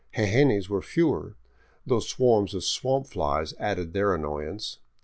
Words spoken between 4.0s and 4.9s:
annoyance.